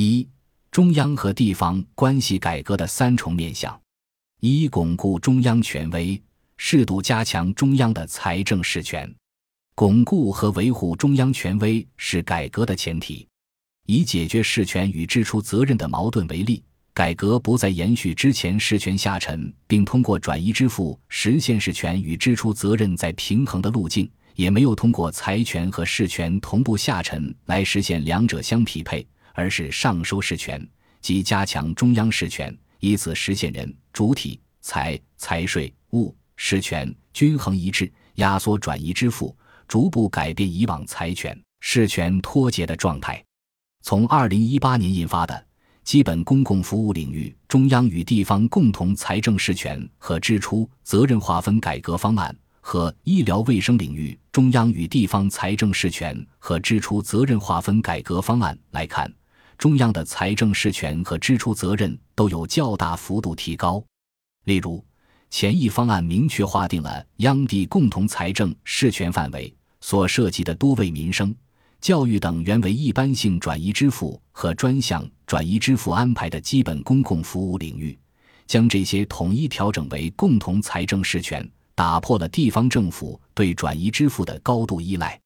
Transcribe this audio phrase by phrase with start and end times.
[0.00, 0.24] 一、
[0.70, 3.76] 中央和地方关系改革的三重面向：
[4.38, 6.22] 一、巩固中央权威，
[6.56, 9.12] 适度加强中央的财政事权。
[9.74, 13.26] 巩固和维护中央权威是改革的前提。
[13.86, 16.62] 以解决事权与支出责任的矛盾为例，
[16.94, 29.04] 改革不再延续之前事权下沉，并通过转移支付实现事权与支出责任在平衡的路径，也没有通过财权和事权同步下沉来实现两者相匹配，
[29.38, 30.68] 而是上收事权，
[31.00, 39.32] 即加强中央事权，以此实现人、主体、财、财税、物、事权均衡一致，压缩转移支付。
[39.68, 43.22] 逐步改变以往财权事权脱节的状态。
[43.82, 45.34] 从二零一八年印发的
[45.84, 59.12] 《基本公共服务领域中央与地方共同财政事权和支出责任划分改革方案》和《医疗卫生领域中央与地方财政事权和支出责任划分改革方案》来看，
[59.58, 63.84] 中央的财政事权和支出责任都有较大幅度提高。
[64.44, 64.82] 例如，
[65.28, 69.54] 前一方案明确划定了央地共同财政事权范围。
[69.80, 71.32] 所涉及的多为民生、
[71.80, 77.96] 教育等原为一般性转移支付和专项转移支付安排的基本公共服务领域，
[78.44, 85.18] 将这些统一调整为共同财政事权，打破了地方政府对转移支付的高度依赖。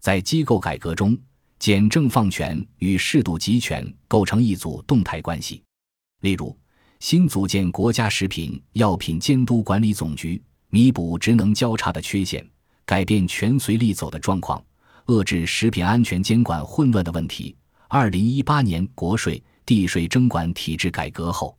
[0.00, 1.16] 在机构改革中，
[1.60, 5.62] 简政放权与适度集权构成一组动态关系。
[6.22, 6.58] 例如，
[7.00, 12.42] 新组建国家食品药品监督管理总局，弥补职能交叉的缺陷。
[12.86, 14.64] 改变权随利走的状况，
[15.08, 17.54] 遏制食品安全监管混乱的问题。
[17.88, 21.54] 二零一八年国税地税征管体制改革后，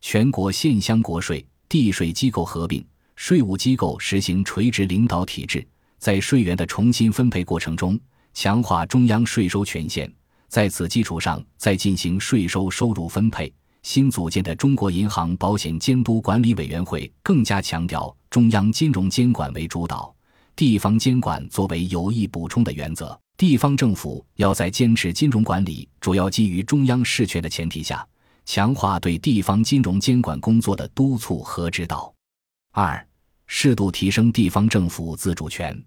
[0.00, 5.66] 全国县乡国税地税机构合并，税务机构实行垂直领导体制，
[5.98, 7.98] 在税源的重新分配过程中，
[8.34, 10.12] 强化中央税收权限。
[10.48, 13.52] 在此基础上，再进行税收收入分配。
[13.82, 20.14] 新组建的中国银行保险监督管理委员会更加强调中央金融监管为主导。
[20.54, 28.06] 地方监管作为有益补充的原则，地方政府要在坚持金融管理主要基于中央事权的前提下，
[28.44, 32.12] 强化对地方金融监管工作的督促和指导。
[32.72, 33.04] 二、
[33.46, 35.82] 适度提升地方政府自主权。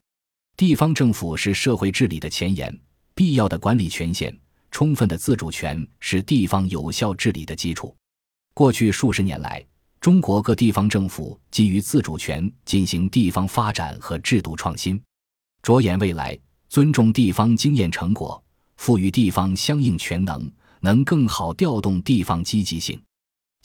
[0.57, 2.73] 地方政府是社会治理的前沿，
[3.13, 4.33] 必要的管理权限、
[4.71, 7.93] 充分的自主权是地方有效治理的基础。
[8.53, 9.61] 过去数十年来，
[9.99, 15.01] 中国各地方政府基于自主权进行地方发展和制度创新，
[15.61, 16.39] 着眼未来，
[16.69, 18.41] 尊重地方经验成果，
[18.77, 20.49] 赋予地方相应权能，
[20.79, 22.97] 能更好调动地方积极性。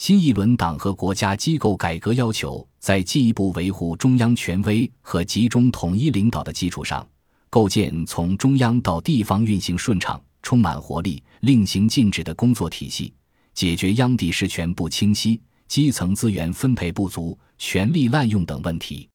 [0.00, 7.06] 新一轮党和国家机构改革要求，在进一步维护中央权威和集中统一领导的基础上，
[7.50, 13.12] 构建从中央到地方运行顺畅、充满活力、令行禁止的工作体系，
[13.52, 15.38] 解决央地事权不清晰。
[15.68, 19.06] 基层资源分配不足、权力滥用等问题，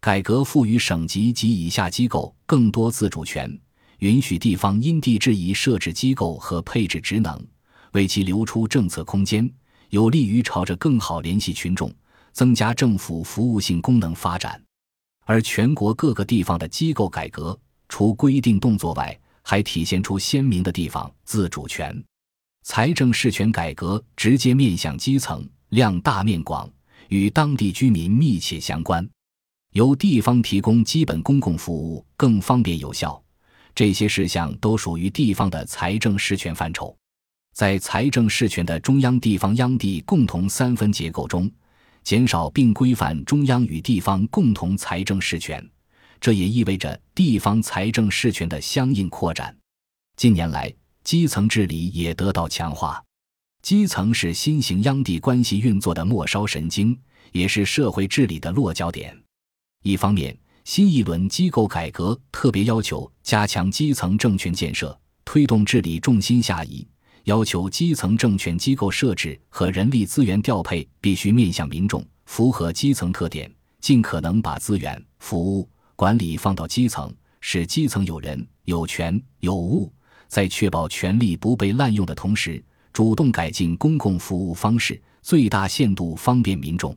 [0.00, 3.48] 改革赋予省级及以下机构更多自主权，
[4.00, 7.40] 允许地方因地制宜设置机构和配置职能，
[7.92, 9.48] 为其留出政策空间，
[9.94, 11.88] 有利于朝着更好联系群众、
[12.32, 14.60] 增加政府服务性功能发展。
[15.24, 17.56] 而全国各个地方的机构改革，
[17.88, 22.04] 除规定动作外，还体现出鲜明的地方自主权。
[22.64, 25.48] 财政事权改革直接面向基层。
[25.68, 26.68] 量大面广，
[27.08, 29.08] 与当地居民密切相关，
[29.74, 33.20] 由地方提供基本公共服务更方便有效。
[33.76, 36.96] 这些事项都属于地方的财政事权范畴。
[37.54, 41.48] 在财政事权的中央、地方、央地共同三分结构中，
[42.02, 45.64] 减少并规范中央与地方共同财政事权，
[46.20, 49.56] 这也意味着地方财政事权的相应扩展。
[50.16, 53.00] 近年来，基层治理也得到强化。
[53.62, 56.98] 基层是新型央地关系运作的末梢神经，
[57.30, 59.16] 也是社会治理的落脚点。
[59.84, 66.84] 一方面，新一轮机构改革特别要求加强基层政权建设，推动治理重心下移，
[67.24, 73.50] 要求基层政权机构设置和人力资源调配必须面向民众，符合基层特点，
[73.80, 79.92] 尽可能把资源、服务、管理放到基层，使基层有人、有权、有物，
[80.28, 82.62] 在确保权力不被滥用的同时。
[82.92, 86.96] 主动改进公共服务方式，最大限度方便民众。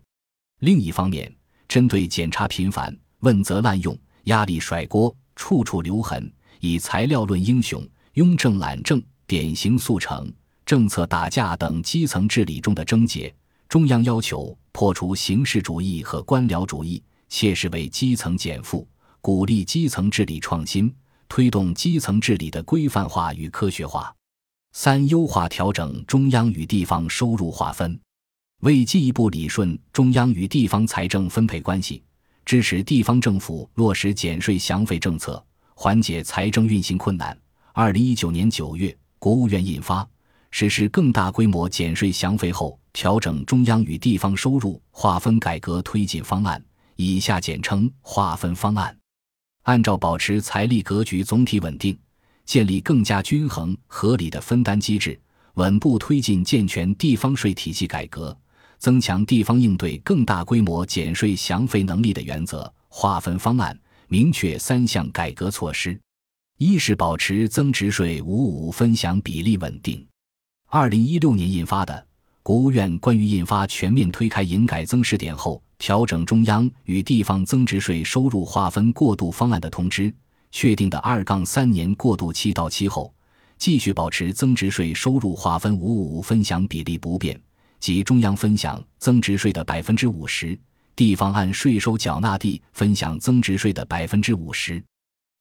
[0.60, 1.34] 另一方面，
[1.68, 10.32] 针对检查频繁、问责滥用、压力甩锅、处处留痕、以材料论英雄、庸政懒政、典型速成、
[10.66, 13.34] 政策打架等基层治理中的症结，
[13.68, 18.88] 中央要求破除形式主义和官僚主义，切实为基层减负，
[19.20, 20.94] 鼓励基层治理创新，
[21.28, 24.16] 推动基层治理的规范化与科学化。
[24.72, 28.00] 三、优化调整中央与地方收入划分，
[28.62, 32.02] 为进一步理顺中央与地方财政分配关系，
[32.46, 35.44] 支持地方政府落实减税降费政策，
[35.74, 37.38] 缓解财政运行困难。
[37.74, 40.04] 二零一九年九月，国务院印发
[40.52, 46.60] 《实施更大规模减税降费后调整中央与地方收入划分改革推进方案》
[46.96, 48.98] （以下简称“划分方案”）。
[49.64, 51.98] 按照保持财力格局总体稳定。
[52.46, 55.20] 建立更加均衡合理的分担机制，
[55.56, 58.34] 稳步推进健全地方税体系改革，
[58.78, 63.78] 增强地方应对更大规模减税降费能力的原则划分方案
[64.08, 66.00] 明确三项改革措施：
[66.58, 70.04] 一是保持增值税五五分享比例稳定。
[70.70, 71.94] 二零一六年印发的
[72.42, 80.12] 《国务院关于印发全面推开营改增试点后调整中央与地方增值税收入划分过渡方案的通知》。
[80.52, 83.14] 确定的二杠三年过渡期到期后，
[83.60, 87.40] 继续保持增值税收入划分五五分享比例不变，
[87.80, 90.58] 即中央分享增值税的百分之五十，
[90.96, 94.84] 地方按税收缴纳地分享增值税的百分之五十。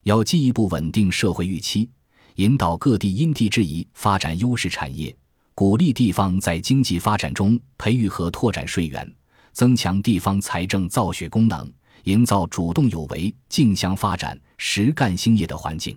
[0.07, 1.91] 要进一步稳定社会预期，
[2.37, 5.13] 引导各地因地制宜发展优势产业，
[5.53, 9.13] 鼓励地方在经济发展中培育和拓展税源，
[9.53, 11.69] 增强地方财政造血功能。
[12.05, 15.93] 营造主动有为、竞相发展、实干兴业的环境；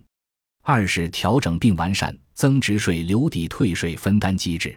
[0.63, 4.75] 二是调整并完善增值税留抵退税分担机制，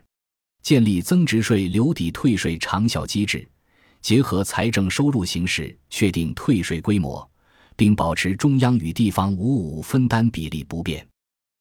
[0.62, 3.48] 建立增值税留抵退税长效机制，
[4.02, 7.26] 结合财政收入形势确定退税规模，
[7.82, 11.04] 并保持中央与地方五五分担比例不变。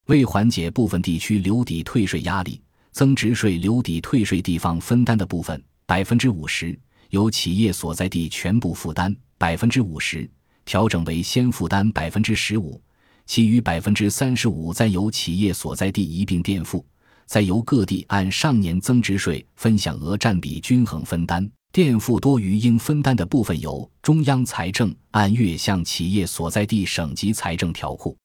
[0.05, 6.77] 为缓解部分地区留抵退税压力，增值税留抵退税地方分担的部分百分之五十
[7.09, 9.15] 由企业所在地全部负担。
[9.39, 10.29] 百分之五十
[10.63, 12.79] 调整为先负担百分之十五，
[13.25, 16.85] 其余百分之三十五再由企业所在地一并垫付，
[17.25, 28.17] 再由各地按上年增值税分享额占比均衡分担，垫付多余应分担的部分由中央财政按月向企业所在地省级财政调库，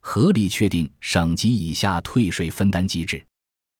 [0.00, 3.24] 合理确定省级以下退税分担机制，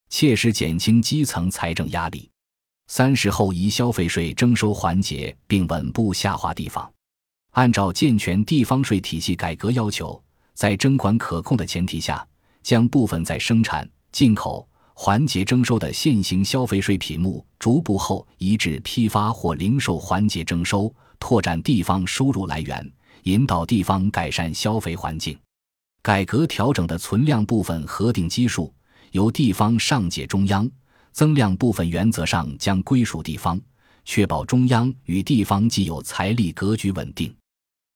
[0.08, 2.30] 切实减轻基层财政压力。
[2.86, 6.88] 三是后移消费税征收环节，并稳步下滑地方。
[7.54, 10.22] 按照健全地方税体系改革要求，
[10.54, 12.24] 在征管可控的前提下，
[12.62, 14.67] 将部分在生产、进口
[15.00, 22.92] 环节征收的现行消费税品目逐步后移至批发或零售环节征收，拓展地方收入来源，
[23.22, 25.38] 引导地方改善消费环境。
[26.02, 28.74] 改革调整的存量部分核定基数
[29.12, 30.68] 由地方上解中央。
[31.12, 33.58] 增量部分原则上将归属地方，
[34.04, 37.32] 确保中央与地方既有财力格局稳定。